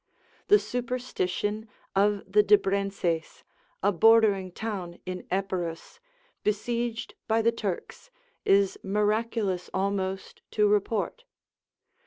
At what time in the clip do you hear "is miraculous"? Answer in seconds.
8.43-9.69